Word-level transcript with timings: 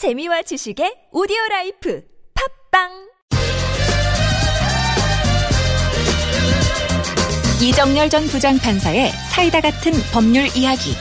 재미와 0.00 0.40
지식의 0.40 1.12
오디오 1.12 1.36
라이프 1.50 2.02
팟빵! 2.72 2.88
이정열 7.60 8.08
전 8.08 8.24
부장판사의 8.24 9.10
사이다 9.30 9.60
같은 9.60 9.92
법률 10.10 10.46
이야기 10.56 10.94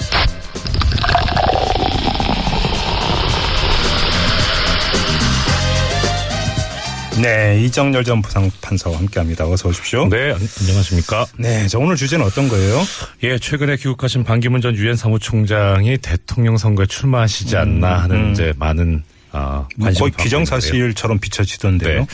네, 7.22 7.60
이정열 7.66 8.04
전 8.06 8.22
부장판사와 8.22 8.98
함께합니다. 8.98 9.46
어서 9.46 9.68
오십시오. 9.70 10.08
네, 10.08 10.32
안- 10.32 10.40
안녕하십니까. 10.62 11.26
네, 11.38 11.68
자 11.68 11.78
오늘 11.78 11.96
주제는 11.98 12.26
어떤 12.26 12.48
거예요? 12.48 12.82
예, 13.24 13.38
최근에 13.38 13.76
귀국하신 13.78 14.24
반기문 14.24 14.62
전 14.62 14.76
유엔 14.76 14.96
사무총장이 14.96 15.98
대통령 15.98 16.58
선거에 16.58 16.86
출마하시지 16.86 17.58
않나 17.58 18.04
하는 18.04 18.32
이제 18.32 18.54
많은 18.58 19.04
아, 19.32 19.68
뭐 19.76 19.92
거의 19.92 20.12
기정사실처럼 20.12 21.20
비춰지던데요. 21.20 22.00
네. 22.00 22.08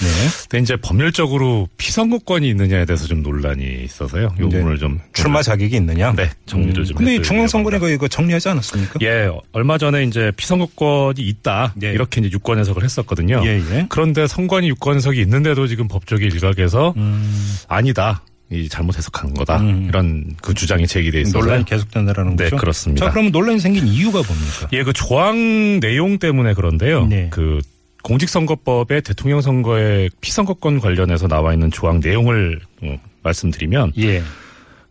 근데 0.49 0.63
이제 0.63 0.75
법률적으로 0.75 1.67
피선거권이 1.77 2.47
있느냐에 2.49 2.85
대해서 2.85 3.05
좀 3.07 3.21
논란이 3.23 3.83
있어서요. 3.83 4.25
요 4.25 4.33
네. 4.37 4.41
부분을 4.43 4.77
좀 4.77 4.99
출마 5.13 5.41
자격이 5.41 5.75
있느냐? 5.77 6.13
네, 6.13 6.29
정리를 6.45 6.85
좀 6.85 6.97
근데 6.97 7.21
중앙선거니까 7.21 7.89
이거 7.89 8.07
정리하지 8.07 8.49
않았습니까? 8.49 8.99
예, 9.01 9.29
얼마 9.51 9.77
전에 9.77 10.03
이제 10.03 10.31
피선거권이 10.35 11.21
있다. 11.21 11.73
예. 11.83 11.91
이렇게 11.91 12.21
이제 12.21 12.29
유권 12.31 12.59
해석을 12.59 12.83
했었거든요. 12.83 13.41
예, 13.45 13.61
예. 13.71 13.85
그런데 13.89 14.27
선관위 14.27 14.67
유권 14.69 14.97
해석이 14.97 15.19
있는데도 15.21 15.67
지금 15.67 15.87
법조계 15.87 16.25
일각에서 16.25 16.93
음. 16.97 17.57
아니다. 17.67 18.21
이 18.51 18.69
잘못 18.69 18.97
해석하는 18.97 19.33
거다. 19.33 19.59
이런 19.63 20.35
그 20.41 20.53
주장이 20.53 20.85
제기돼 20.85 21.21
있어서 21.21 21.39
논란이 21.39 21.65
계속된다라는 21.65 22.35
네, 22.35 22.43
거죠? 22.45 22.57
그렇습니다. 22.57 23.05
자, 23.05 23.11
그러면 23.11 23.31
논란이 23.31 23.59
생긴 23.59 23.87
이유가 23.87 24.21
뭡니까? 24.21 24.67
예, 24.71 24.83
그 24.83 24.93
조항 24.93 25.79
내용 25.79 26.19
때문에 26.19 26.53
그런데요. 26.53 27.07
네. 27.07 27.29
그 27.31 27.59
공직선거법의 28.03 29.01
대통령 29.01 29.41
선거의 29.41 30.11
피선거권 30.21 30.79
관련해서 30.79 31.27
나와 31.27 31.53
있는 31.53 31.71
조항 31.71 31.99
내용을 32.03 32.61
어, 32.83 32.99
말씀드리면 33.23 33.93
예. 33.97 34.21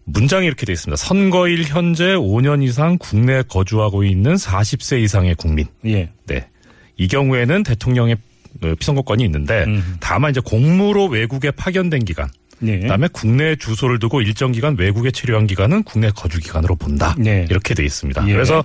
문장이 0.04 0.46
이렇게 0.46 0.66
되어 0.66 0.72
있습니다. 0.72 0.96
선거일 0.96 1.62
현재 1.62 2.16
5년 2.16 2.64
이상 2.64 2.98
국내에 2.98 3.42
거주하고 3.48 4.02
있는 4.02 4.34
40세 4.34 5.00
이상의 5.00 5.36
국민. 5.36 5.66
예. 5.86 6.10
네. 6.26 6.48
이 6.96 7.06
경우에는 7.06 7.62
대통령의 7.62 8.16
어, 8.62 8.74
피선거권이 8.78 9.24
있는데 9.24 9.64
음. 9.64 9.96
다만 10.00 10.30
이제 10.30 10.40
공무로 10.44 11.06
외국에 11.06 11.52
파견된 11.52 12.04
기간 12.04 12.28
네. 12.58 12.80
그다음에 12.80 13.08
국내 13.12 13.56
주소를 13.56 13.98
두고 13.98 14.20
일정 14.20 14.52
기간 14.52 14.76
외국에 14.78 15.10
체류한 15.10 15.46
기간은 15.46 15.82
국내 15.84 16.10
거주 16.10 16.40
기간으로 16.40 16.76
본다. 16.76 17.14
네. 17.18 17.46
이렇게 17.50 17.74
돼 17.74 17.84
있습니다. 17.84 18.28
예. 18.28 18.32
그래서 18.32 18.64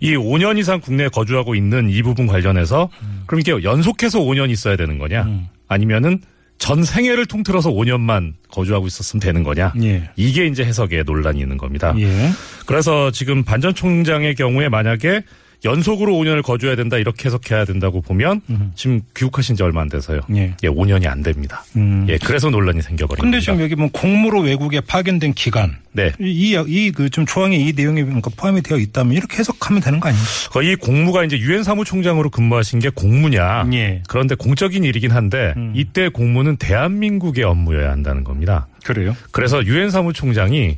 이 0.00 0.14
5년 0.16 0.58
이상 0.58 0.80
국내에 0.80 1.08
거주하고 1.08 1.54
있는 1.54 1.90
이 1.90 2.02
부분 2.02 2.26
관련해서 2.26 2.88
그럼 3.26 3.40
이게 3.40 3.52
연속해서 3.52 4.20
5년 4.20 4.50
있어야 4.50 4.76
되는 4.76 4.98
거냐? 4.98 5.22
음. 5.22 5.48
아니면은 5.68 6.20
전 6.58 6.84
생애를 6.84 7.26
통틀어서 7.26 7.70
5년만 7.70 8.34
거주하고 8.50 8.86
있었으면 8.86 9.20
되는 9.20 9.42
거냐? 9.42 9.74
예. 9.82 10.10
이게 10.16 10.46
이제 10.46 10.64
해석에 10.64 11.02
논란이 11.02 11.40
있는 11.40 11.58
겁니다. 11.58 11.94
예. 11.98 12.30
그래서 12.64 13.10
지금 13.10 13.44
반전 13.44 13.74
총장의 13.74 14.34
경우에 14.34 14.68
만약에 14.68 15.22
연속으로 15.64 16.12
5년을 16.14 16.42
거주해야 16.42 16.76
된다 16.76 16.96
이렇게 16.98 17.26
해석해야 17.26 17.64
된다고 17.64 18.00
보면 18.00 18.40
지금 18.74 19.00
귀국하신 19.16 19.56
지 19.56 19.62
얼마 19.62 19.80
안 19.80 19.88
돼서요. 19.88 20.20
예. 20.34 20.54
예, 20.62 20.68
5년이 20.68 21.06
안 21.06 21.22
됩니다. 21.22 21.64
음. 21.76 22.06
예, 22.08 22.18
그래서 22.18 22.50
논란이 22.50 22.82
생겨버린 22.82 23.22
근데 23.22 23.38
겁니다. 23.38 23.52
지금 23.52 23.60
여기 23.62 23.74
뭐 23.74 23.88
공무로 23.92 24.40
외국에 24.40 24.80
파견된 24.80 25.34
기간 25.34 25.78
네. 25.92 26.12
이이그 26.20 27.10
좀 27.10 27.24
조항에 27.24 27.56
이 27.56 27.72
내용이 27.72 28.02
뭔가 28.02 28.30
포함이 28.36 28.62
되어 28.62 28.76
있다면 28.78 29.14
이렇게 29.14 29.38
해석하면 29.38 29.80
되는 29.80 29.98
거 29.98 30.08
아닙니까? 30.08 30.30
거의 30.50 30.72
이 30.72 30.74
공무가 30.74 31.24
이제 31.24 31.38
유엔 31.38 31.62
사무총장으로 31.62 32.28
근무하신 32.30 32.80
게 32.80 32.90
공무냐. 32.90 33.68
예. 33.72 34.02
그런데 34.06 34.34
공적인 34.34 34.84
일이긴 34.84 35.10
한데 35.10 35.54
음. 35.56 35.72
이때 35.74 36.08
공무는 36.08 36.56
대한민국의 36.56 37.44
업무여야 37.44 37.90
한다는 37.90 38.24
겁니다. 38.24 38.66
그래요? 38.84 39.16
그래서 39.32 39.64
유엔 39.64 39.90
사무총장이 39.90 40.76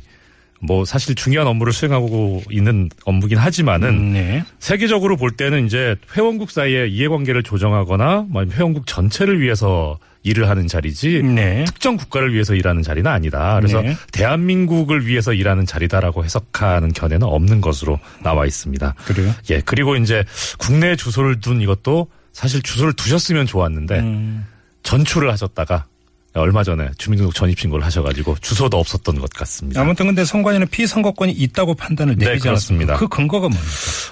뭐 0.59 0.85
사실 0.85 1.15
중요한 1.15 1.47
업무를 1.47 1.71
수행하고 1.73 2.43
있는 2.51 2.89
업무긴 3.05 3.37
하지만은 3.37 3.89
음, 3.89 4.13
네. 4.13 4.43
세계적으로 4.59 5.15
볼 5.17 5.31
때는 5.31 5.65
이제 5.65 5.95
회원국 6.15 6.51
사이의 6.51 6.91
이해관계를 6.91 7.43
조정하거나 7.43 8.25
뭐 8.29 8.45
회원국 8.45 8.85
전체를 8.85 9.41
위해서 9.41 9.97
일을 10.23 10.49
하는 10.49 10.67
자리지 10.67 11.23
네. 11.23 11.63
특정 11.65 11.95
국가를 11.95 12.33
위해서 12.33 12.53
일하는 12.53 12.83
자리는 12.83 13.09
아니다. 13.09 13.55
그래서 13.55 13.81
네. 13.81 13.95
대한민국을 14.11 15.07
위해서 15.07 15.33
일하는 15.33 15.65
자리다라고 15.65 16.25
해석하는 16.25 16.91
견해는 16.91 17.25
없는 17.25 17.61
것으로 17.61 17.99
나와 18.21 18.45
있습니다. 18.45 18.95
그래요? 19.05 19.33
예, 19.49 19.61
그리고 19.61 19.95
이제 19.95 20.25
국내 20.57 20.97
주소를 20.97 21.39
둔 21.39 21.61
이것도 21.61 22.07
사실 22.33 22.61
주소를 22.61 22.93
두셨으면 22.93 23.45
좋았는데 23.45 23.99
음. 23.99 24.45
전출을 24.83 25.31
하셨다가 25.31 25.85
얼마 26.33 26.63
전에 26.63 26.89
주민등록 26.97 27.33
전입 27.33 27.59
신고를 27.59 27.83
하셔가지고 27.85 28.37
주소도 28.41 28.77
없었던 28.77 29.19
것 29.19 29.29
같습니다. 29.31 29.81
아무튼 29.81 30.05
근데 30.07 30.23
선관위는 30.23 30.67
피선거권이 30.67 31.31
있다고 31.31 31.73
판단을 31.73 32.15
네, 32.17 32.25
내리지 32.27 32.43
그렇습니다. 32.47 32.93
않았습니까? 32.93 32.97
그 32.99 33.07
근거가 33.07 33.49
뭡니까? 33.49 33.67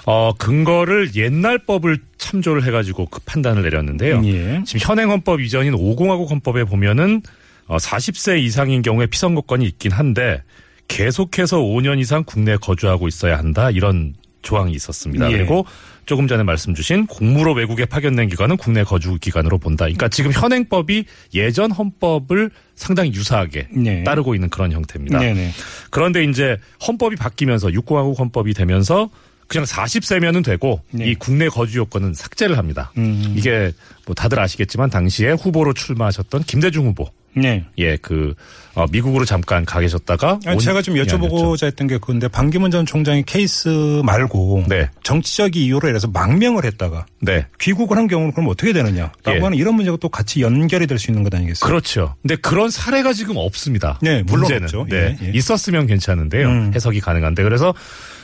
어, 0.06 0.32
근거를 0.36 1.14
옛날 1.14 1.58
법을 1.58 1.98
참조를 2.18 2.64
해가지고 2.64 3.06
그 3.06 3.20
판단을 3.24 3.62
내렸는데요. 3.62 4.20
예. 4.24 4.62
지금 4.66 4.80
현행 4.80 5.10
헌법 5.10 5.40
이전인 5.40 5.74
5공화국 5.74 6.28
헌법에 6.30 6.64
보면은 6.64 7.22
어, 7.66 7.76
40세 7.76 8.40
이상인 8.42 8.82
경우에 8.82 9.06
피선거권이 9.06 9.64
있긴 9.66 9.92
한데 9.92 10.42
계속해서 10.88 11.58
5년 11.58 12.00
이상 12.00 12.24
국내에 12.24 12.56
거주하고 12.56 13.06
있어야 13.08 13.38
한다 13.38 13.70
이런 13.70 14.14
조항이 14.42 14.72
있었습니다. 14.72 15.30
예. 15.32 15.36
그리고 15.36 15.66
조금 16.06 16.26
전에 16.26 16.42
말씀 16.42 16.74
주신 16.74 17.06
공무로 17.06 17.52
외국에 17.52 17.84
파견된 17.84 18.28
기간은 18.28 18.56
국내 18.56 18.82
거주 18.82 19.18
기간으로 19.20 19.58
본다. 19.58 19.84
그러니까 19.84 20.08
지금 20.08 20.32
현행법이 20.32 21.04
예전 21.34 21.70
헌법을 21.70 22.50
상당히 22.76 23.12
유사하게 23.12 23.68
네. 23.72 24.04
따르고 24.04 24.34
있는 24.34 24.48
그런 24.48 24.72
형태입니다. 24.72 25.18
네네. 25.18 25.50
그런데 25.90 26.24
이제 26.24 26.56
헌법이 26.86 27.16
바뀌면서 27.16 27.72
육공화국 27.72 28.18
헌법이 28.18 28.54
되면서 28.54 29.10
그냥 29.48 29.64
40세면은 29.64 30.44
되고 30.44 30.80
네. 30.90 31.10
이 31.10 31.14
국내 31.14 31.48
거주 31.48 31.78
요건은 31.78 32.14
삭제를 32.14 32.58
합니다. 32.58 32.92
음. 32.98 33.34
이게 33.36 33.72
뭐 34.06 34.14
다들 34.14 34.38
아시겠지만 34.38 34.90
당시에 34.90 35.32
후보로 35.32 35.72
출마하셨던 35.72 36.44
김대중 36.44 36.86
후보. 36.86 37.10
네. 37.40 37.64
예, 37.78 37.96
그 37.96 38.34
어, 38.74 38.86
미국으로 38.92 39.24
잠깐 39.24 39.64
가 39.64 39.80
계셨다가 39.80 40.38
아니, 40.46 40.54
온- 40.54 40.58
제가 40.60 40.82
좀 40.82 40.96
예. 40.96 41.02
여쭤보고자 41.02 41.66
했던 41.66 41.86
게 41.88 41.98
그건데 41.98 42.28
반기문 42.28 42.70
전 42.70 42.86
총장의 42.86 43.24
케이스 43.26 43.68
말고 44.04 44.64
네. 44.68 44.88
정치적 45.02 45.56
이유로 45.56 45.88
인해서 45.88 46.06
망명을 46.08 46.64
했다가 46.64 47.06
네. 47.20 47.46
귀국을 47.60 47.96
한 47.96 48.06
경우는 48.06 48.32
그럼 48.32 48.48
어떻게 48.48 48.72
되느냐라고 48.72 49.12
예. 49.28 49.38
하는 49.40 49.58
이런 49.58 49.74
문제가 49.74 49.96
또 50.00 50.08
같이 50.08 50.40
연결이 50.42 50.86
될 50.86 50.98
수 50.98 51.10
있는 51.10 51.22
것 51.24 51.34
아니겠어요? 51.34 51.68
그렇죠. 51.68 52.14
근데 52.22 52.36
그런 52.36 52.70
사례가 52.70 53.12
지금 53.12 53.36
없습니다. 53.36 53.98
네, 54.02 54.22
물론 54.24 54.42
문제는 54.42 54.64
없죠. 54.64 54.86
네, 54.88 55.16
예, 55.22 55.26
예. 55.26 55.30
있었으면 55.32 55.86
괜찮은데요. 55.86 56.48
음. 56.48 56.72
해석이 56.74 57.00
가능한데 57.00 57.42
그래서 57.42 57.74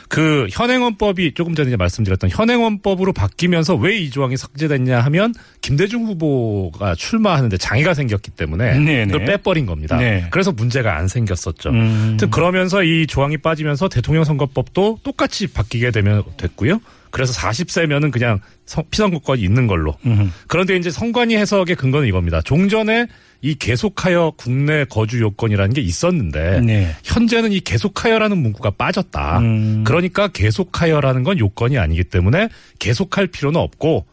그 0.09 0.47
현행헌법이 0.51 1.33
조금 1.33 1.55
전에 1.55 1.75
말씀드렸던 1.75 2.29
현행헌법으로 2.29 3.11
바뀌면서 3.13 3.75
왜 3.75 3.95
이 3.95 4.09
조항이 4.09 4.35
삭제됐냐 4.37 4.99
하면 5.01 5.33
김대중 5.61 6.05
후보가 6.05 6.95
출마하는데 6.95 7.57
장애가 7.57 7.93
생겼기 7.93 8.31
때문에 8.31 8.77
네네. 8.79 9.05
그걸 9.11 9.25
빼버린 9.25 9.65
겁니다. 9.65 9.97
네. 9.97 10.27
그래서 10.31 10.51
문제가 10.51 10.97
안 10.97 11.07
생겼었죠. 11.07 11.69
음. 11.69 12.17
그러면서 12.29 12.83
이 12.83 13.07
조항이 13.07 13.37
빠지면서 13.37 13.87
대통령 13.89 14.23
선거법도 14.25 14.99
똑같이 15.03 15.47
바뀌게 15.47 15.91
되면 15.91 16.23
됐고요. 16.37 16.79
그래서 17.09 17.31
40세면은 17.33 18.11
그냥 18.11 18.39
성- 18.65 18.83
피선거권이 18.91 19.41
있는 19.41 19.67
걸로. 19.67 19.95
음흠. 20.05 20.27
그런데 20.47 20.75
이제 20.75 20.91
선관위 20.91 21.37
해석의 21.37 21.75
근거는 21.77 22.07
이겁니다. 22.07 22.41
종전에 22.41 23.07
이 23.41 23.55
계속하여 23.55 24.33
국내 24.37 24.85
거주 24.85 25.19
요건이라는 25.21 25.73
게 25.73 25.81
있었는데 25.81 26.61
네. 26.61 26.95
현재는 27.03 27.51
이 27.51 27.59
계속하여라는 27.59 28.37
문구가 28.37 28.71
빠졌다. 28.71 29.39
음. 29.39 29.83
그러니까 29.85 30.27
계속하여라는 30.29 31.23
건 31.23 31.37
요건이 31.37 31.77
아니기 31.77 32.03
때문에 32.03 32.49
계속할 32.79 33.27
필요는 33.27 33.59
없고 33.59 34.05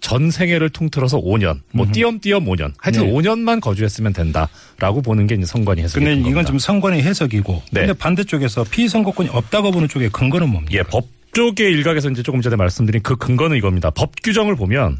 전 0.00 0.30
생애를 0.30 0.70
통틀어서 0.70 1.20
5년, 1.20 1.60
뭐 1.72 1.86
띄엄띄엄 1.92 2.46
5년, 2.46 2.72
하여튼 2.78 3.04
네. 3.04 3.12
5년만 3.12 3.60
거주했으면 3.60 4.14
된다라고 4.14 5.02
보는 5.02 5.26
게 5.26 5.34
이제 5.34 5.44
선관위 5.44 5.82
해석이 5.82 6.04
근데 6.04 6.10
된 6.14 6.20
이건 6.20 6.32
겁니다. 6.32 6.48
좀 6.48 6.58
선관위 6.58 7.02
해석이고 7.02 7.62
네. 7.72 7.80
근데 7.80 7.92
반대쪽에서 7.92 8.64
피선거권이 8.64 9.28
없다고 9.28 9.70
보는 9.70 9.88
쪽의 9.88 10.08
근거는 10.10 10.48
뭡니까? 10.48 10.74
예, 10.78 10.82
법 10.82 11.06
쪽의 11.32 11.70
일각에서 11.70 12.10
이제 12.10 12.22
조금 12.22 12.40
전에 12.40 12.56
말씀드린 12.56 13.02
그 13.02 13.16
근거는 13.16 13.56
이겁니다. 13.56 13.90
법 13.90 14.12
규정을 14.22 14.56
보면 14.56 14.98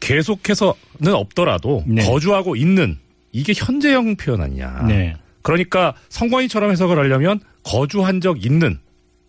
계속해서는 0.00 1.12
없더라도 1.12 1.82
네. 1.86 2.04
거주하고 2.04 2.56
있는 2.56 2.98
이게 3.36 3.52
현재형 3.54 4.16
표현 4.16 4.40
아니냐. 4.40 4.86
네. 4.88 5.14
그러니까 5.42 5.94
성관이처럼 6.08 6.70
해석을 6.70 6.98
하려면 6.98 7.38
거주한 7.62 8.20
적 8.22 8.44
있는 8.44 8.78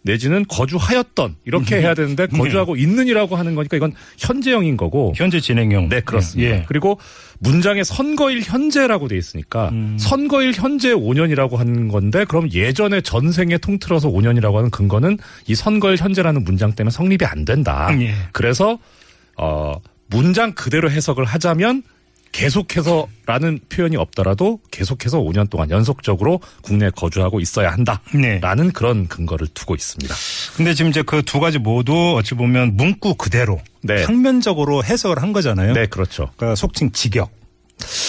내지는 0.04 0.46
거주하였던 0.48 1.36
이렇게 1.44 1.76
해야 1.82 1.94
되는데 1.94 2.28
거주하고 2.28 2.78
있는이라고 2.78 3.36
하는 3.36 3.56
거니까 3.56 3.76
이건 3.76 3.92
현재형인 4.18 4.78
거고. 4.78 5.12
현재 5.18 5.42
진행형. 5.42 5.90
네, 5.90 6.00
그렇습니다. 6.00 6.50
예. 6.50 6.66
그리고 6.70 6.98
문장에 7.40 7.84
선거일 7.84 8.42
현재라고 8.42 9.10
돼 9.10 9.18
있으니까 9.18 9.70
음. 9.74 9.98
선거일 10.00 10.54
현재 10.54 10.94
5년이라고 10.94 11.58
하는 11.58 11.90
건데 11.90 12.24
그럼 12.24 12.50
예전에 12.54 13.02
전생에 13.02 13.58
통틀어서 13.58 14.10
5년이라고 14.10 14.54
하는 14.56 14.70
근거는 14.70 15.18
이 15.48 15.54
선거일 15.56 15.98
현재라는 15.98 16.46
문장 16.46 16.72
때문에 16.72 16.92
성립이 16.92 17.26
안 17.26 17.44
된다. 17.44 17.90
예. 18.00 18.14
그래서 18.32 18.80
어 19.36 19.76
문장 20.08 20.54
그대로 20.54 20.90
해석을 20.90 21.26
하자면 21.26 21.84
계속해서라는 22.32 23.60
표현이 23.70 23.98
없더라도 23.98 24.60
계속해서 24.72 25.20
5년 25.20 25.50
동안 25.50 25.70
연속적으로 25.70 26.40
국내에 26.62 26.90
거주하고 26.96 27.40
있어야 27.40 27.72
한다라는 27.72 28.68
네. 28.68 28.72
그런 28.74 29.08
근거를 29.08 29.48
두고 29.54 29.76
있습니다. 29.76 30.14
근데 30.56 30.74
지금 30.74 30.90
이제 30.92 31.02
그 31.02 31.22
두 31.28 31.40
가지 31.42 31.60
모두 31.60 32.16
어찌 32.16 32.36
보면 32.36 32.78
문구 32.78 33.16
그대로 33.16 33.60
네. 33.82 34.06
평면적으로 34.06 34.84
해석을 34.84 35.22
한 35.22 35.34
거잖아요. 35.34 35.74
네, 35.74 35.86
그렇죠. 35.86 36.32
그러니까 36.38 36.56
속칭 36.56 36.92
직역. 36.94 37.32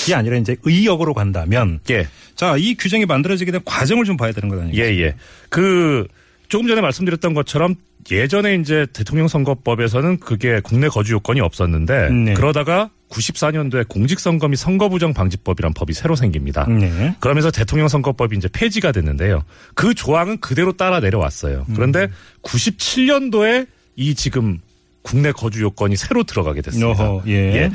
이 0.08 0.14
아니라 0.14 0.36
이제 0.38 0.56
의역으로 0.62 1.12
간다면 1.12 1.80
예, 1.90 2.08
자, 2.36 2.56
이 2.56 2.74
규정이 2.74 3.04
만들어지게 3.04 3.50
된 3.50 3.60
과정을 3.64 4.04
좀 4.04 4.16
봐야 4.16 4.32
되는 4.32 4.48
거 4.48 4.60
아니에요? 4.60 4.82
예, 4.82 4.98
예. 5.02 5.14
그 5.50 6.06
조금 6.48 6.66
전에 6.68 6.80
말씀드렸던 6.80 7.34
것처럼 7.34 7.74
예전에 8.10 8.54
이제 8.56 8.86
대통령 8.92 9.28
선거법에서는 9.28 10.20
그게 10.20 10.60
국내 10.60 10.88
거주 10.88 11.14
요건이 11.14 11.40
없었는데 11.40 12.10
네. 12.10 12.34
그러다가 12.34 12.90
94년도에 13.10 13.88
공직선거 13.88 14.48
및 14.48 14.56
선거부정 14.56 15.14
방지법이란 15.14 15.72
법이 15.74 15.92
새로 15.94 16.14
생깁니다. 16.14 16.66
네. 16.66 17.14
그러면서 17.20 17.50
대통령 17.50 17.88
선거법이 17.88 18.36
이제 18.36 18.48
폐지가 18.52 18.92
됐는데요. 18.92 19.44
그 19.74 19.94
조항은 19.94 20.40
그대로 20.40 20.72
따라 20.72 21.00
내려왔어요. 21.00 21.66
그런데 21.74 22.08
97년도에 22.42 23.66
이 23.96 24.14
지금 24.14 24.60
국내 25.02 25.32
거주 25.32 25.62
요건이 25.62 25.96
새로 25.96 26.22
들어가게 26.22 26.60
됐습니다. 26.60 27.02
어허, 27.02 27.22
예. 27.28 27.70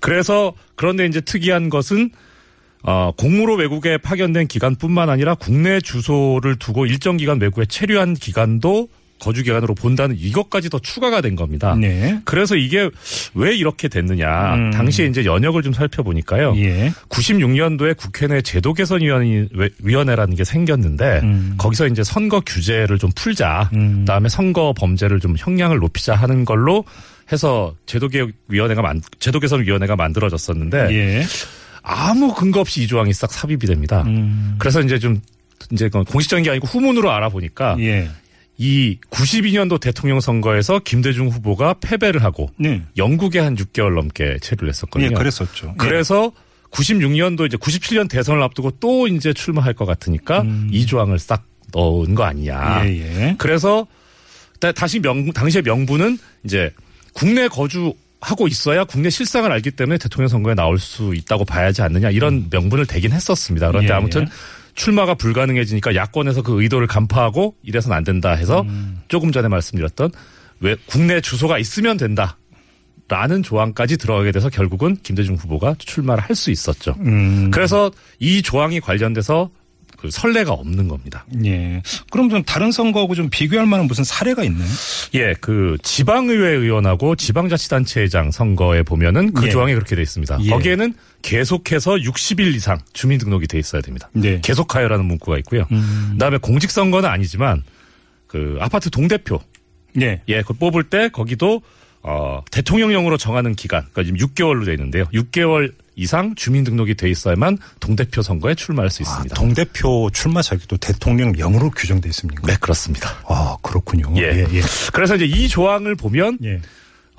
그래서 0.00 0.54
그런데 0.74 1.04
이제 1.06 1.20
특이한 1.20 1.68
것은 1.68 2.10
어, 2.82 3.12
공무로 3.16 3.56
외국에 3.56 3.98
파견된 3.98 4.46
기간뿐만 4.46 5.10
아니라 5.10 5.34
국내 5.34 5.80
주소를 5.80 6.56
두고 6.56 6.86
일정 6.86 7.16
기간 7.16 7.40
외국에 7.40 7.66
체류한 7.66 8.14
기간도 8.14 8.88
거주 9.18 9.42
기간으로 9.42 9.74
본다는 9.74 10.16
이것까지 10.18 10.70
더 10.70 10.78
추가가 10.78 11.20
된 11.20 11.36
겁니다. 11.36 11.74
네. 11.74 12.20
그래서 12.24 12.56
이게 12.56 12.88
왜 13.34 13.54
이렇게 13.54 13.88
됐느냐. 13.88 14.54
음. 14.54 14.70
당시에 14.70 15.06
이제 15.06 15.24
연역을 15.24 15.62
좀 15.62 15.72
살펴보니까요. 15.72 16.54
예. 16.56 16.92
96년도에 17.08 17.96
국회 17.96 18.26
내 18.26 18.40
제도 18.42 18.72
개선 18.74 19.00
위원회라는 19.82 20.34
게 20.34 20.44
생겼는데 20.44 21.20
음. 21.22 21.54
거기서 21.58 21.86
이제 21.88 22.04
선거 22.04 22.40
규제를 22.40 22.98
좀 22.98 23.10
풀자. 23.14 23.70
음. 23.74 24.00
그다음에 24.00 24.28
선거 24.28 24.72
범죄를 24.76 25.20
좀 25.20 25.34
형량을 25.36 25.78
높이자 25.78 26.14
하는 26.14 26.44
걸로 26.44 26.84
해서 27.32 27.74
제도개혁위원회가 27.86 28.82
만 28.82 29.02
제도개선위원회가 29.18 29.96
만들어졌었는데 29.96 30.88
예. 30.92 31.26
아무 31.82 32.34
근거 32.34 32.60
없이 32.60 32.82
이 32.82 32.86
조항이 32.86 33.12
싹 33.12 33.32
삽입이 33.32 33.66
됩니다. 33.66 34.04
음. 34.06 34.56
그래서 34.58 34.80
이제 34.80 34.98
좀 34.98 35.20
이제 35.72 35.86
그건 35.86 36.04
공식적인 36.04 36.44
게 36.44 36.50
아니고 36.50 36.66
후문으로 36.66 37.10
알아보니까 37.10 37.76
예. 37.80 38.08
이 38.60 38.98
92년도 39.10 39.80
대통령 39.80 40.18
선거에서 40.20 40.80
김대중 40.80 41.28
후보가 41.28 41.74
패배를 41.80 42.24
하고 42.24 42.50
네. 42.58 42.82
영국에 42.96 43.38
한 43.38 43.54
6개월 43.54 43.94
넘게 43.94 44.38
체류를 44.40 44.68
했었거든요. 44.70 45.10
예, 45.10 45.14
그랬었죠. 45.14 45.74
그래서 45.78 46.32
96년도 46.72 47.46
이제 47.46 47.56
97년 47.56 48.10
대선을 48.10 48.42
앞두고 48.42 48.72
또 48.80 49.06
이제 49.06 49.32
출마할 49.32 49.74
것 49.74 49.86
같으니까 49.86 50.42
음. 50.42 50.68
이 50.72 50.84
조항을 50.86 51.18
싹 51.20 51.44
넣은 51.72 52.14
거 52.16 52.24
아니냐. 52.24 52.82
예, 52.86 52.88
예. 52.90 53.34
그래서 53.38 53.86
다- 54.58 54.72
다시 54.72 54.98
명 54.98 55.32
당시의 55.32 55.62
명분은 55.62 56.18
이제 56.44 56.72
국내 57.12 57.46
거주 57.46 57.94
하고 58.20 58.48
있어야 58.48 58.82
국내 58.84 59.08
실상을 59.10 59.50
알기 59.50 59.70
때문에 59.70 59.98
대통령 59.98 60.26
선거에 60.28 60.54
나올 60.54 60.78
수 60.80 61.14
있다고 61.14 61.44
봐야지 61.44 61.82
않느냐 61.82 62.10
이런 62.10 62.48
명분을 62.50 62.86
대긴 62.86 63.12
했었습니다. 63.12 63.68
그런데 63.68 63.88
음. 63.88 63.92
예, 63.92 63.94
아무튼 63.96 64.22
예. 64.22 64.26
출마가 64.78 65.14
불가능해지니까 65.14 65.94
야권에서 65.94 66.42
그 66.42 66.62
의도를 66.62 66.86
간파하고 66.86 67.56
이래서는 67.62 67.96
안 67.96 68.04
된다 68.04 68.30
해서 68.30 68.62
음. 68.62 69.00
조금 69.08 69.32
전에 69.32 69.48
말씀드렸던 69.48 70.12
왜 70.60 70.76
국내 70.86 71.20
주소가 71.20 71.58
있으면 71.58 71.96
된다. 71.96 72.38
라는 73.10 73.42
조항까지 73.42 73.96
들어가게 73.96 74.32
돼서 74.32 74.50
결국은 74.50 74.96
김대중 75.02 75.34
후보가 75.36 75.76
출마를 75.78 76.22
할 76.22 76.36
수 76.36 76.50
있었죠. 76.50 76.94
음. 77.00 77.50
그래서 77.50 77.90
이 78.18 78.42
조항이 78.42 78.80
관련돼서 78.80 79.50
그 79.96 80.10
선례가 80.10 80.52
없는 80.52 80.88
겁니다. 80.88 81.24
예. 81.44 81.82
그럼 82.10 82.28
좀 82.28 82.42
다른 82.44 82.70
선거하고 82.70 83.14
좀 83.14 83.30
비교할 83.30 83.66
만한 83.66 83.86
무슨 83.86 84.04
사례가 84.04 84.44
있나요? 84.44 84.68
예, 85.14 85.34
그 85.40 85.76
지방의회 85.82 86.50
의원하고 86.50 87.16
지방자치단체장 87.16 88.30
선거에 88.30 88.82
보면은 88.82 89.32
그 89.32 89.46
예. 89.46 89.50
조항이 89.50 89.72
그렇게 89.74 89.96
돼 89.96 90.02
있습니다. 90.02 90.38
예. 90.42 90.50
거기에는 90.50 90.92
계속해서 91.22 91.96
60일 91.96 92.54
이상 92.54 92.78
주민등록이 92.92 93.46
돼 93.46 93.58
있어야 93.58 93.82
됩니다. 93.82 94.08
네. 94.12 94.40
계속하여라는 94.42 95.04
문구가 95.04 95.38
있고요. 95.38 95.66
음. 95.72 96.10
그다음에 96.12 96.38
공직선거는 96.38 97.08
아니지만 97.08 97.64
그 98.26 98.56
아파트 98.60 98.90
동대표 98.90 99.40
예. 100.00 100.22
예, 100.28 100.42
그 100.42 100.52
뽑을 100.52 100.84
때 100.84 101.08
거기도 101.08 101.62
어 102.02 102.42
대통령령으로 102.50 103.16
정하는 103.16 103.54
기간, 103.54 103.84
그러니까 103.92 104.04
지금 104.04 104.18
6개월로 104.28 104.66
돼 104.66 104.72
있는데요. 104.72 105.04
6개월 105.06 105.72
이상 105.96 106.36
주민등록이 106.36 106.94
돼 106.94 107.10
있어야만 107.10 107.58
동대표 107.80 108.22
선거에 108.22 108.54
출마할 108.54 108.88
수 108.88 109.02
아, 109.02 109.04
있습니다. 109.04 109.34
동대표 109.34 110.08
출마 110.12 110.42
자격도 110.42 110.76
대통령령으로 110.76 111.70
규정돼 111.70 112.08
있습니까? 112.10 112.46
네, 112.46 112.56
그렇습니다. 112.60 113.16
아, 113.26 113.56
그렇군요. 113.62 114.12
예. 114.16 114.22
예, 114.22 114.46
예. 114.52 114.60
그래서 114.92 115.16
이제 115.16 115.24
이 115.24 115.48
조항을 115.48 115.96
보면 115.96 116.38
예. 116.44 116.60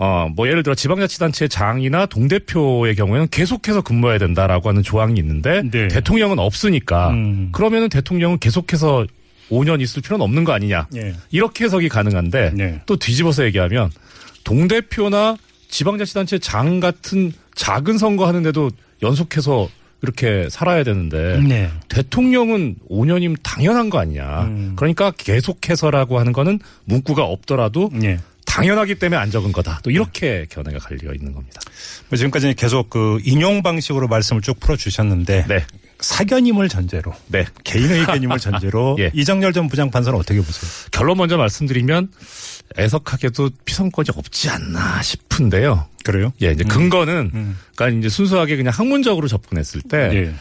어, 0.02 0.30
뭐 0.34 0.48
예를 0.48 0.64
들어 0.64 0.74
지방자치단체 0.76 1.50
장이나 1.50 2.06
동대표의 2.06 2.96
경우에는 2.96 3.28
계속해서 3.30 3.82
근무해야 3.82 4.18
된다라고 4.18 4.70
하는 4.70 4.82
조항이 4.82 5.20
있는데 5.20 5.62
네. 5.70 5.90
대통령은 5.90 6.40
없으니까 6.40 7.10
음. 7.10 7.50
그러면은 7.52 7.90
대통령은 7.90 8.40
계속해서 8.40 9.06
5년 9.52 9.82
있을 9.82 10.02
필요는 10.02 10.24
없는 10.24 10.46
거 10.46 10.54
아니냐. 10.54 10.88
예. 10.96 11.14
이렇게 11.32 11.66
해석이 11.66 11.90
가능한데 11.90 12.52
네. 12.54 12.82
또 12.86 12.96
뒤집어서 12.96 13.44
얘기하면 13.46 13.92
동대표나 14.46 15.36
지방자치단체 15.68 16.40
장 16.40 16.80
같은 16.80 17.34
작은 17.56 17.98
선거 17.98 18.26
하는데도 18.26 18.70
연속해서 19.04 19.68
이렇게 20.02 20.48
살아야 20.50 20.84
되는데 20.84 21.42
네. 21.42 21.70
대통령은 21.90 22.78
5년이면 22.90 23.36
당연한 23.44 23.90
거 23.90 24.00
아니냐. 24.00 24.44
음. 24.44 24.74
그러니까 24.78 25.12
계속해서라고 25.12 26.20
하는 26.20 26.32
거는 26.32 26.60
문구가 26.86 27.26
없더라도 27.26 27.90
예. 28.04 28.20
당연하기 28.50 28.96
때문에 28.96 29.22
안 29.22 29.30
적은 29.30 29.52
거다. 29.52 29.80
또 29.84 29.92
이렇게 29.92 30.46
견해가 30.50 30.80
갈리가 30.80 31.14
있는 31.14 31.34
겁니다. 31.34 31.62
뭐 32.10 32.18
지금까지 32.18 32.56
계속 32.56 32.90
그 32.90 33.20
인용 33.24 33.62
방식으로 33.62 34.08
말씀을 34.08 34.42
쭉 34.42 34.60
풀어 34.60 34.76
주셨는데 34.76 35.46
네. 35.48 35.66
사견임을 36.00 36.68
전제로 36.70 37.14
네. 37.28 37.46
개인 37.64 37.92
의견임을 37.92 38.40
전제로 38.40 38.96
예. 39.00 39.12
이정열 39.14 39.54
전 39.54 39.68
부장판사는 39.68 40.18
어떻게 40.18 40.42
보세요? 40.42 40.90
결론 40.92 41.18
먼저 41.18 41.38
말씀드리면 41.38 42.12
애석하게도 42.78 43.52
피선권이 43.66 44.08
없지 44.16 44.50
않나 44.50 45.02
싶은데요. 45.02 45.88
그래요? 46.04 46.34
예, 46.42 46.52
이제 46.52 46.64
근거는 46.64 47.32
음. 47.34 47.58
그러니까 47.76 48.00
이제 48.00 48.10
순수하게 48.10 48.56
그냥 48.56 48.74
학문적으로 48.74 49.28
접근했을 49.28 49.82
때 49.82 49.98
예. 50.14 50.34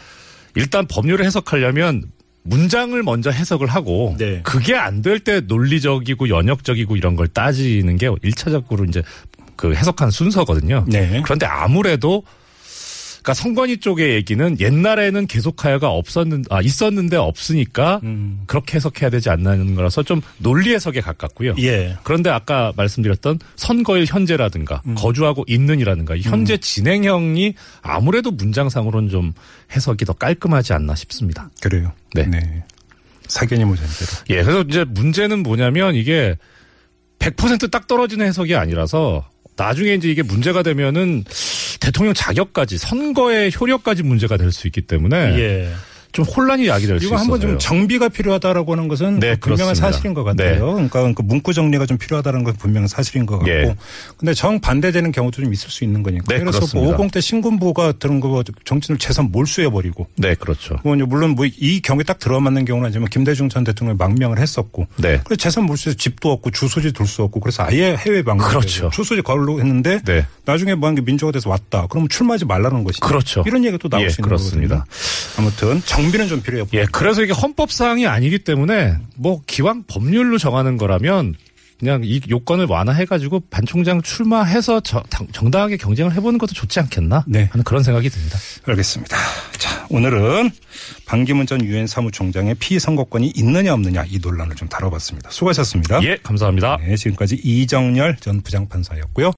일단 0.55 0.87
법률을 0.87 1.25
해석하려면 1.25 2.05
문장을 2.49 3.01
먼저 3.03 3.29
해석을 3.31 3.67
하고 3.67 4.15
네. 4.17 4.41
그게 4.43 4.75
안 4.75 5.01
될 5.01 5.19
때 5.19 5.39
논리적이고 5.41 6.29
연역적이고 6.29 6.95
이런 6.95 7.15
걸 7.15 7.27
따지는 7.27 7.97
게 7.97 8.07
1차적으로 8.09 8.87
이제 8.87 9.01
그 9.55 9.73
해석한 9.73 10.09
순서거든요. 10.11 10.85
네. 10.87 11.21
그런데 11.23 11.45
아무래도 11.45 12.23
그러니까 13.21 13.33
성관위 13.33 13.77
쪽의 13.77 14.15
얘기는 14.15 14.59
옛날에는 14.59 15.27
계속하여가 15.27 15.89
없었는 15.89 16.45
아 16.49 16.61
있었는데 16.61 17.17
없으니까 17.17 17.99
음. 18.03 18.43
그렇게 18.47 18.75
해석해야 18.75 19.09
되지 19.09 19.29
않는 19.29 19.75
거라서 19.75 20.03
좀 20.03 20.21
논리 20.37 20.73
해석에 20.73 21.01
가깝고요. 21.01 21.55
예. 21.59 21.97
그런데 22.03 22.29
아까 22.29 22.71
말씀드렸던 22.75 23.39
선거일 23.55 24.05
현재라든가 24.05 24.81
음. 24.85 24.95
거주하고 24.95 25.43
있는이라든가 25.47 26.15
이 26.15 26.21
현재 26.21 26.57
진행형이 26.57 27.55
아무래도 27.81 28.31
문장상으로는 28.31 29.09
좀 29.09 29.33
해석이 29.75 30.05
더 30.05 30.13
깔끔하지 30.13 30.73
않나 30.73 30.95
싶습니다. 30.95 31.49
그래요. 31.61 31.91
네. 32.15 32.29
사견임을 33.27 33.75
전제로. 33.75 34.11
예, 34.29 34.43
그래서 34.43 34.61
이제 34.61 34.83
문제는 34.83 35.43
뭐냐면 35.43 35.95
이게 35.95 36.35
100%딱 37.19 37.87
떨어지는 37.87 38.25
해석이 38.25 38.55
아니라서 38.55 39.27
나중에 39.55 39.93
이제 39.93 40.09
이게 40.09 40.23
문제가 40.23 40.63
되면은 40.63 41.25
대통령 41.79 42.13
자격까지 42.13 42.77
선거의 42.77 43.51
효력까지 43.59 44.03
문제가 44.03 44.37
될 44.37 44.51
수 44.51 44.67
있기 44.67 44.81
때문에 44.81 45.39
예. 45.39 45.73
좀 46.11 46.25
혼란이 46.25 46.67
야기될 46.67 46.99
수 46.99 47.05
이거 47.05 47.15
있어요. 47.15 47.23
한번 47.23 47.39
좀 47.39 47.59
정비가 47.59 48.09
필요하다고 48.09 48.71
하는 48.71 48.87
것은 48.87 49.19
네, 49.19 49.35
분명한 49.35 49.73
그렇습니다. 49.75 49.91
사실인 49.91 50.13
것 50.15 50.23
같아요. 50.23 50.73
그러니까 50.73 51.13
그 51.13 51.21
문구 51.21 51.53
정리가 51.53 51.85
좀 51.85 51.97
필요하다는 51.97 52.43
건 52.43 52.53
분명한 52.55 52.87
사실인 52.87 53.25
것 53.25 53.37
같고. 53.37 53.51
예. 53.51 53.75
근데 54.17 54.33
정 54.33 54.59
반대되는 54.59 55.11
경우도 55.11 55.41
좀 55.43 55.53
있을 55.53 55.69
수 55.69 55.83
있는 55.83 56.01
거니까. 56.01 56.25
네, 56.27 56.39
그래서 56.39 56.59
그렇습니다. 56.59 56.97
뭐 56.97 57.07
50대 57.07 57.21
신군부가 57.21 57.93
들은 57.93 58.19
거 58.19 58.43
정치를 58.65 58.97
재산 58.97 59.29
몰수해 59.31 59.69
버리고. 59.69 60.07
네, 60.15 60.33
그렇죠. 60.35 60.77
뭐 60.83 60.95
물론 60.95 61.31
뭐 61.31 61.45
이 61.45 61.81
경우에 61.81 62.03
딱 62.03 62.19
들어맞는 62.19 62.65
경우는 62.65 62.87
아니지만 62.87 63.09
김대중 63.09 63.49
전 63.49 63.63
대통령이 63.63 63.97
망명을 63.97 64.39
했었고. 64.39 64.87
네. 64.97 65.19
그래서 65.23 65.35
재산 65.37 65.65
몰수해서 65.65 65.97
집도 65.97 66.31
없고 66.31 66.51
주소지 66.51 66.91
둘 66.93 67.05
수 67.05 67.23
없고 67.23 67.39
그래서 67.39 67.63
아예 67.63 67.95
해외 67.95 68.23
방문. 68.23 68.47
그렇죠. 68.47 68.89
주소지 68.91 69.21
걸로 69.21 69.59
했는데 69.59 69.99
네. 70.05 70.25
나중에 70.45 70.75
뭐한게 70.75 71.01
민주화 71.01 71.31
돼서 71.31 71.49
왔다. 71.49 71.87
그러면 71.89 72.07
출마하지 72.09 72.45
말라는 72.45 72.83
것이. 72.83 72.99
그렇죠. 72.99 73.43
이런 73.47 73.63
얘기가 73.63 73.77
또 73.81 73.89
나올 73.89 74.05
예, 74.05 74.09
수 74.09 74.21
있는 74.21 74.27
그렇습니다. 74.27 74.85
거거든요. 74.85 75.39
아무튼 75.39 75.81
정 75.85 75.98
비는 76.11 76.27
좀 76.27 76.41
필요해 76.41 76.63
보여요. 76.65 76.83
예, 76.83 76.87
그래서 76.91 77.21
이게 77.21 77.33
헌법 77.33 77.71
사항이 77.71 78.07
아니기 78.07 78.39
때문에 78.39 78.95
뭐 79.15 79.41
기왕 79.45 79.83
법률로 79.87 80.37
정하는 80.37 80.77
거라면 80.77 81.35
그냥 81.79 82.01
이 82.03 82.19
요건을 82.29 82.65
완화해가지고 82.65 83.43
반 83.49 83.65
총장 83.65 84.01
출마해서 84.01 84.81
저- 84.81 85.01
당- 85.09 85.27
정당하게 85.31 85.77
경쟁을 85.77 86.13
해보는 86.13 86.37
것도 86.37 86.51
좋지 86.53 86.77
않겠나 86.81 87.23
네. 87.25 87.47
하는 87.51 87.63
그런 87.63 87.83
생각이 87.83 88.09
듭니다. 88.09 88.37
알겠습니다. 88.65 89.15
자, 89.57 89.85
오늘은 89.89 90.51
반기문 91.05 91.45
전 91.45 91.63
유엔 91.63 91.87
사무총장의 91.87 92.55
피의 92.55 92.81
선거권이 92.81 93.31
있느냐 93.35 93.73
없느냐 93.73 94.03
이 94.09 94.19
논란을 94.21 94.57
좀 94.57 94.67
다뤄봤습니다. 94.67 95.29
수고하셨습니다. 95.31 96.03
예, 96.03 96.17
감사합니다. 96.21 96.77
네, 96.85 96.97
지금까지 96.97 97.35
이정열 97.43 98.17
전 98.17 98.41
부장판사였고요. 98.41 99.27